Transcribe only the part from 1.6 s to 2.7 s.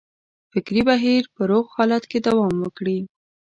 حالت کې دوام